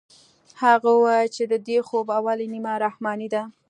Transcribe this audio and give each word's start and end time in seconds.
هغه 0.61 0.89
وويل 0.99 1.29
چې 1.35 1.43
د 1.51 1.53
دې 1.67 1.77
خوب 1.87 2.07
اوله 2.17 2.45
نيمه 2.53 2.73
رحماني 2.85 3.27
ده. 3.33 3.43